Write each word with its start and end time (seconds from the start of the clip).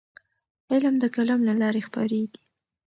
علم 0.71 0.95
د 0.99 1.03
قلم 1.15 1.39
له 1.47 1.53
لارې 1.61 1.81
خپرېږي. 1.87 2.41